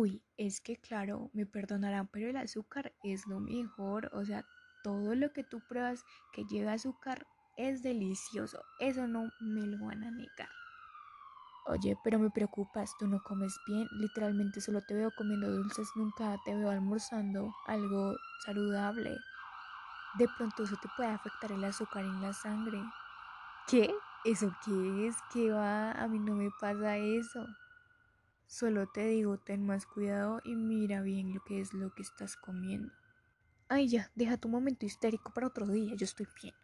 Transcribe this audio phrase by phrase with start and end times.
[0.00, 4.08] Uy, es que claro, me perdonarán, pero el azúcar es lo mejor.
[4.12, 4.46] O sea,
[4.80, 8.64] todo lo que tú pruebas que lleva azúcar es delicioso.
[8.78, 10.50] Eso no me lo van a negar.
[11.66, 16.38] Oye, pero me preocupas, tú no comes bien, literalmente solo te veo comiendo dulces, nunca
[16.38, 19.24] te veo almorzando algo saludable.
[20.12, 22.94] De pronto eso te puede afectar el azúcar en la sangre.
[23.66, 23.94] ¿Qué?
[24.24, 25.22] ¿Eso qué es?
[25.22, 25.92] ¿Qué va?
[25.92, 27.46] A mí no me pasa eso.
[28.48, 32.34] Solo te digo, ten más cuidado y mira bien lo que es lo que estás
[32.34, 32.90] comiendo.
[33.68, 36.54] Ay, ya, deja tu momento histérico para otro día, yo estoy bien.